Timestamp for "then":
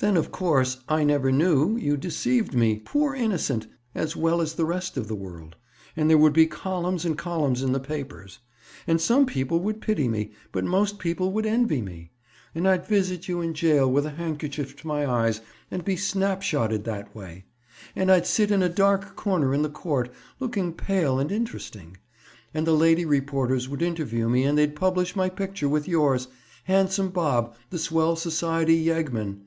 0.00-0.16